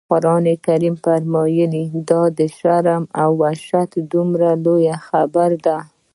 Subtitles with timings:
[0.09, 0.45] قرآن
[1.03, 5.77] فرمایي: دا د شرم او وحشت دومره لویه خبره ده.